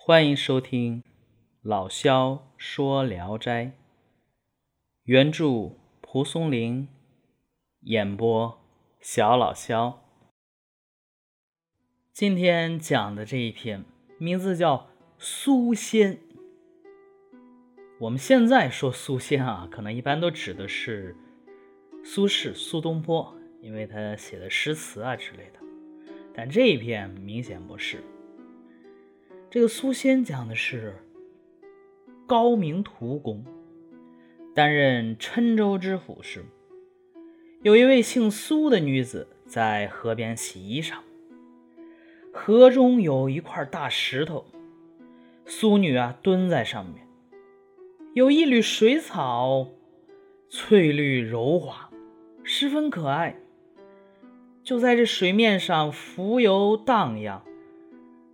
[0.00, 1.02] 欢迎收听
[1.60, 3.64] 老萧说《聊斋》，
[5.02, 6.88] 原著蒲松龄，
[7.80, 8.58] 演播
[9.00, 10.02] 小老萧。
[12.12, 13.84] 今天讲的这一篇
[14.16, 14.76] 名字叫
[15.18, 16.14] 《苏仙》。
[17.98, 21.14] 我们现在说苏仙啊，可能一般都指的是
[22.02, 25.58] 苏轼、苏东坡，因为他写的诗词啊之类的。
[26.32, 28.02] 但这一篇明显不是。
[29.50, 30.94] 这个苏仙讲的是
[32.26, 33.42] 高明图公
[34.54, 36.44] 担任郴州知府时，
[37.62, 40.96] 有一位姓苏的女子在河边洗衣裳，
[42.30, 44.44] 河中有一块大石头，
[45.46, 47.08] 苏女啊蹲在上面，
[48.12, 49.68] 有一缕水草，
[50.50, 51.88] 翠绿柔滑，
[52.42, 53.40] 十分可爱，
[54.62, 57.42] 就在这水面上浮游荡漾。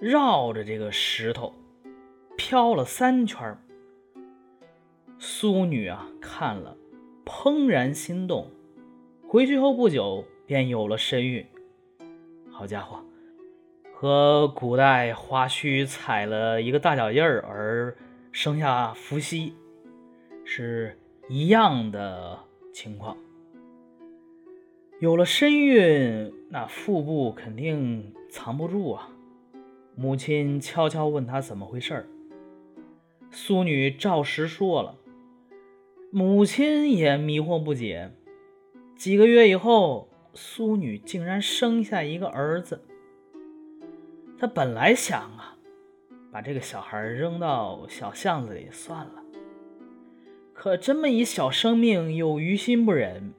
[0.00, 1.52] 绕着这个石头
[2.34, 3.54] 飘了三圈
[5.18, 6.74] 苏女啊看了，
[7.26, 8.50] 怦然心动。
[9.28, 11.46] 回去后不久便有了身孕。
[12.50, 13.04] 好家伙，
[13.92, 17.94] 和古代花须踩了一个大脚印儿而
[18.32, 19.52] 生下伏羲
[20.46, 22.38] 是一样的
[22.72, 23.18] 情况。
[24.98, 29.10] 有了身孕，那腹部肯定藏不住啊。
[29.94, 32.06] 母亲悄悄问他怎么回事儿，
[33.30, 34.96] 苏女照实说了，
[36.10, 38.10] 母亲也迷惑不解。
[38.96, 42.82] 几个月以后，苏女竟然生下一个儿子。
[44.38, 45.56] 她本来想啊，
[46.32, 49.22] 把这个小孩扔到小巷子里算了，
[50.54, 53.34] 可这么一小生命又于心不忍，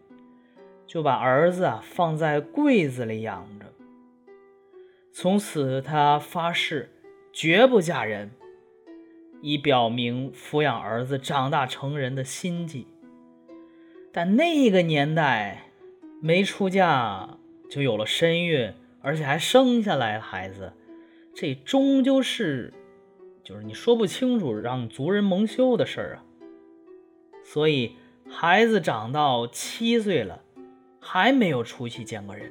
[0.86, 3.71] 就把儿子啊放在柜子里养着。
[5.14, 6.90] 从此，他发誓
[7.34, 8.32] 绝不嫁人，
[9.42, 12.88] 以表明抚养儿子长大成人的心迹。
[14.14, 15.70] 但那个年代，
[16.22, 17.38] 没出嫁
[17.70, 20.72] 就有了身孕，而且还生下来孩子，
[21.34, 22.74] 这终究是
[23.44, 26.24] 就是你说不清楚，让族人蒙羞的事儿啊。
[27.44, 27.98] 所以，
[28.30, 30.42] 孩子长到七岁了，
[31.02, 32.50] 还没有出去见过人。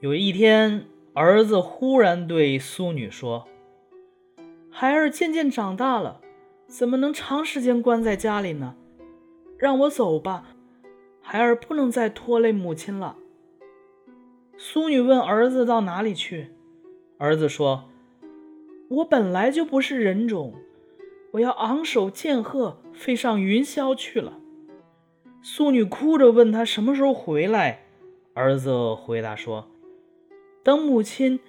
[0.00, 0.84] 有一天。
[1.20, 3.48] 儿子忽然对苏女说
[4.70, 6.20] ：“孩儿渐渐长大了，
[6.68, 8.76] 怎么能长时间关在家里呢？
[9.58, 10.54] 让我走吧，
[11.20, 13.16] 孩儿不能再拖累母亲了。”
[14.56, 16.52] 苏女问儿子到哪里去，
[17.18, 17.88] 儿子说
[18.88, 20.54] ：“我本来就不是人种，
[21.32, 24.38] 我要昂首剑鹤，飞上云霄去了。”
[25.42, 27.86] 苏女哭着问他什么时候回来，
[28.34, 29.68] 儿子回答说。
[30.68, 31.40] 等母亲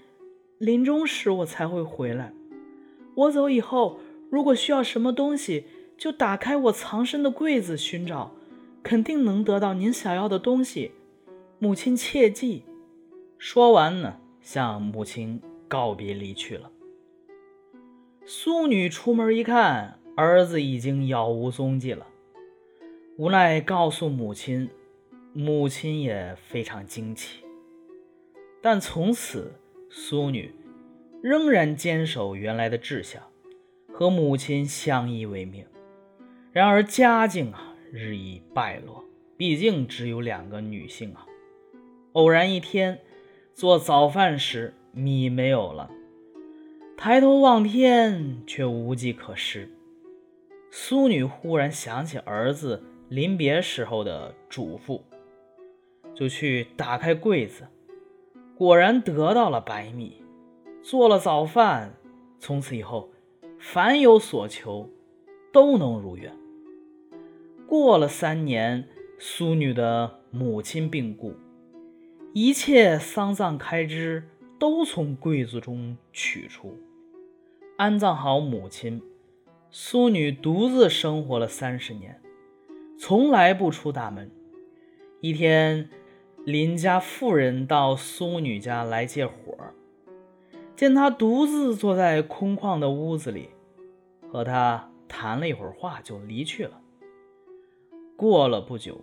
[0.59, 2.31] 临终时，我才会回来。
[3.16, 4.00] 我走以后，
[4.30, 5.66] 如果需要什么东西，
[5.97, 8.34] 就打开我藏身的柜子寻找，
[8.81, 10.91] 肯定能得到您想要的东西。
[11.57, 12.63] 母亲切记。
[13.38, 16.72] 说完呢，向母亲告别离去了。
[18.25, 22.07] 苏女出门一看，儿子已经杳无踪迹了，
[23.18, 24.69] 无奈告诉母亲，
[25.34, 27.41] 母亲也非常惊奇。
[28.62, 29.53] 但从此，
[29.90, 30.53] 苏女
[31.22, 33.22] 仍然坚守原来的志向，
[33.94, 35.66] 和母亲相依为命。
[36.52, 39.03] 然而家境啊日益败落，
[39.38, 41.25] 毕竟只有两个女性啊。
[42.14, 43.00] 偶然一天
[43.53, 45.90] 做早饭时，米没有了，
[46.98, 49.69] 抬头望天却无计可施。
[50.72, 55.02] 苏女忽然想起儿子临别时候的嘱咐，
[56.14, 57.68] 就去打开柜子。
[58.59, 60.22] 果然得到了白米，
[60.84, 61.96] 做了早饭。
[62.40, 63.09] 从此以后，
[63.58, 64.90] 凡有所求，
[65.53, 66.36] 都能如愿。
[67.66, 71.36] 过了三年，苏女的母亲病故，
[72.34, 74.28] 一切丧葬开支
[74.59, 76.78] 都从柜子中取出，
[77.78, 79.01] 安葬好母亲。
[79.72, 82.19] 苏女独自生活了三十年，
[82.98, 84.30] 从来不出大门。
[85.22, 85.89] 一天。
[86.50, 89.56] 邻家妇人到苏女家来借火，
[90.75, 93.50] 见她独自坐在空旷的屋子里，
[94.31, 96.81] 和她谈了一会儿话，就离去了。
[98.18, 99.01] 过了不久，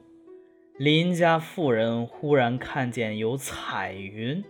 [0.77, 4.43] 邻家妇人忽然看见有彩云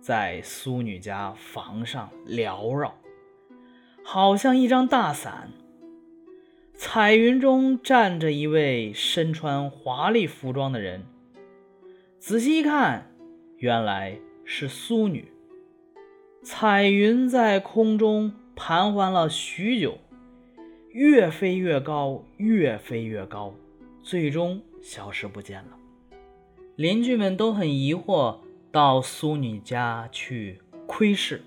[0.00, 2.94] 在苏女家房上缭绕，
[4.04, 5.50] 好像一张大伞。
[6.76, 11.04] 彩云中站着一位身穿华丽服装的人。
[12.28, 13.10] 仔细一看，
[13.56, 15.32] 原来是苏女。
[16.42, 19.96] 彩云在空中盘桓了许久，
[20.90, 23.54] 越飞越高，越飞越高，
[24.02, 25.78] 最终消失不见了。
[26.76, 28.40] 邻居们都很疑惑，
[28.70, 31.40] 到苏女家去窥视。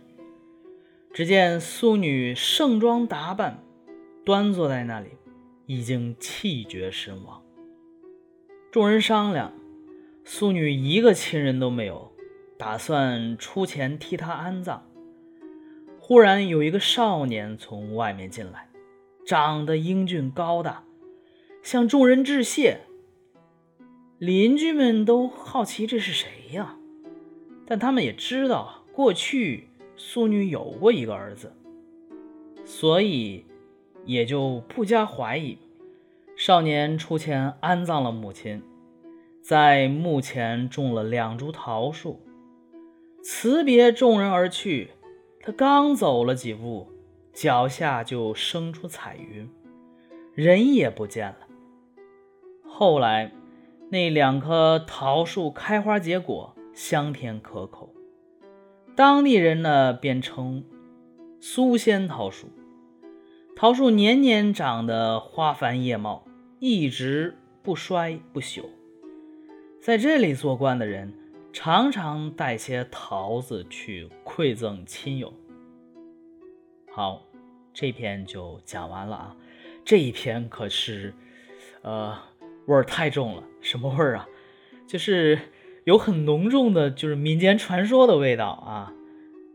[1.14, 3.64] 只见苏女盛装打扮，
[4.26, 5.10] 端坐在那里，
[5.68, 7.40] 已经气绝身亡。
[8.72, 9.54] 众人商量，
[10.34, 12.10] 苏女一个亲人都没有，
[12.58, 14.90] 打算出钱替她安葬。
[16.00, 18.70] 忽然有一个少年从外面进来，
[19.26, 20.86] 长得英俊高大，
[21.62, 22.80] 向众人致谢。
[24.20, 26.78] 邻居们都好奇这是谁呀？
[27.68, 29.68] 但他们也知道过去。
[29.98, 31.52] 苏女有过一个儿子，
[32.64, 33.46] 所以
[34.06, 35.58] 也就不加怀疑。
[36.38, 38.64] 少年出钱安葬了母亲，
[39.42, 42.22] 在墓前种了两株桃树，
[43.24, 44.92] 辞别众人而去。
[45.40, 46.88] 他刚走了几步，
[47.34, 49.50] 脚下就生出彩云，
[50.36, 51.48] 人也不见了。
[52.64, 53.32] 后来，
[53.90, 57.94] 那两棵桃树开花结果，香甜可口。
[58.96, 60.64] 当地人呢，便称
[61.40, 62.50] 苏仙桃树。
[63.56, 66.26] 桃树年年长得花繁叶茂，
[66.60, 68.66] 一直不衰不朽。
[69.82, 71.12] 在这里做官的人，
[71.52, 75.34] 常常带些桃子去馈赠亲友。
[76.92, 77.26] 好，
[77.74, 79.36] 这篇就讲完了啊。
[79.84, 81.16] 这一篇可是，
[81.82, 82.16] 呃，
[82.68, 83.44] 味儿太重了。
[83.60, 84.28] 什么味儿啊？
[84.88, 85.40] 就是。
[85.84, 88.94] 有很浓重的，就是民间传说的味道啊，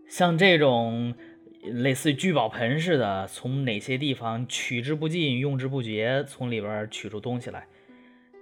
[0.09, 1.15] 像这种
[1.63, 7.69] 类似聚宝盆似的，从哪些地方取之不尽、用之不绝，从里边取出东西来，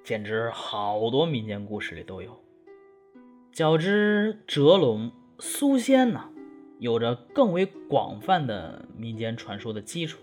[0.04, 2.38] 简直好多民间故事里都有。
[3.50, 6.28] 较之折龙、苏仙呢，
[6.78, 10.18] 有着更为广泛的民间传说的基础。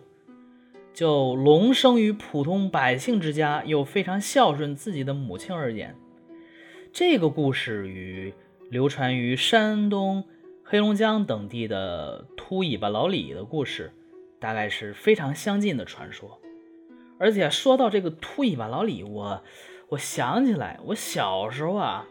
[0.93, 5.95] 就龙生于普通百姓之家，又非常孝顺自己的母亲而言。
[6.93, 8.33] 这个故事与
[8.69, 10.25] 流传于山东、
[10.63, 13.91] 黑龙江等地的秃尾巴老李的故事，
[14.39, 16.39] 大概是非常相近的传说。
[17.17, 19.43] 而且说到这个秃尾巴老李，我
[19.91, 22.07] 我想起来，我小时候啊，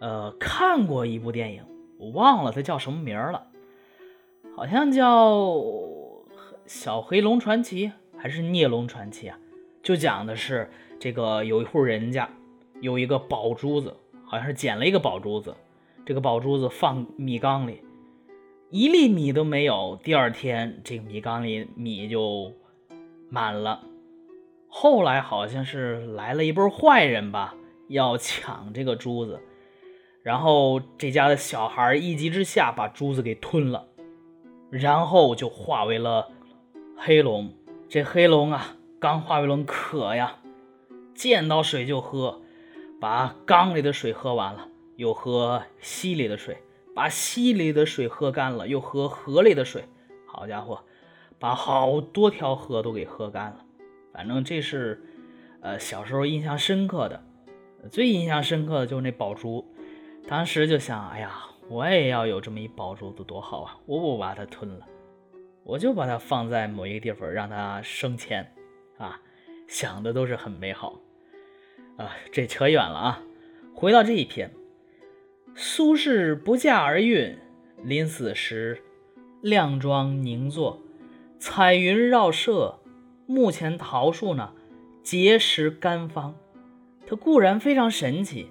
[0.00, 1.64] 呃，看过一部电影，
[1.96, 3.46] 我忘了它叫什么名了，
[4.54, 5.34] 好像叫
[6.66, 7.88] 《小黑龙传奇》
[8.18, 9.38] 还是《孽龙传奇》啊？
[9.82, 10.70] 就讲的是
[11.00, 12.28] 这个有一户人家。
[12.80, 13.96] 有一个宝珠子，
[14.26, 15.54] 好像是捡了一个宝珠子。
[16.04, 17.82] 这个宝珠子放米缸里，
[18.68, 19.98] 一粒米都没有。
[20.04, 22.52] 第二天，这个米缸里米就
[23.30, 23.80] 满了。
[24.76, 27.54] 后来好像是来了一波坏人吧，
[27.86, 29.40] 要抢这个珠子。
[30.20, 33.86] 然后这家的小孩一急之下把珠子给吞了，
[34.70, 36.28] 然后就化为了
[36.96, 37.54] 黑龙。
[37.88, 40.40] 这黑龙啊，刚化为龙渴呀，
[41.14, 42.40] 见到水就喝。
[43.00, 44.66] 把缸里的水喝完了，
[44.96, 46.56] 又喝溪里的水；
[46.96, 49.84] 把溪里的水喝干了，又喝河里的水。
[50.26, 50.80] 好家伙，
[51.38, 53.63] 把好多条河都给喝干了。
[54.14, 55.02] 反正这是，
[55.60, 57.20] 呃，小时候印象深刻的。
[57.90, 59.66] 最印象深刻的就是那宝珠，
[60.28, 61.34] 当时就想，哎呀，
[61.68, 63.76] 我也要有这么一宝珠子多好啊！
[63.86, 64.86] 我不把它吞了，
[65.64, 68.48] 我就把它放在某一个地方，让它升迁
[68.98, 69.20] 啊！
[69.66, 71.00] 想的都是很美好。
[71.96, 73.22] 啊，这扯远了啊！
[73.74, 74.52] 回到这一篇，
[75.56, 77.36] 苏轼不驾而运，
[77.82, 78.80] 临死时
[79.42, 80.80] 靓妆凝坐，
[81.38, 82.78] 彩云绕舍，
[83.26, 84.52] 目前桃树呢
[85.02, 86.34] 结实甘芳。
[87.06, 88.46] 它固然非常神奇，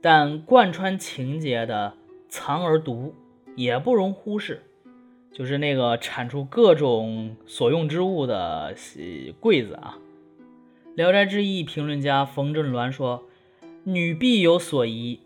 [0.00, 1.94] 但贯穿情节的
[2.28, 3.14] 藏而独
[3.54, 4.62] 也不容忽视。
[5.32, 8.74] 就是那个产出各种所用之物的
[9.38, 9.98] 柜子啊。
[10.96, 13.24] 《聊斋志异》评论家冯振鸾说
[13.84, 15.20] ：“女必有所疑，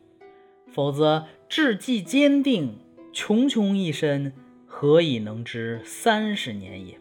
[0.66, 2.78] 否则志既坚定，
[3.12, 4.32] 穷穷一身，
[4.66, 6.98] 何以能知三十年也？”